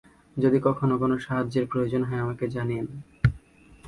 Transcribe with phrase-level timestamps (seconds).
[0.37, 2.87] যদি কখনও কোনো সাহায্যের প্রয়োজন হয়, আমাকে জানিয়েন।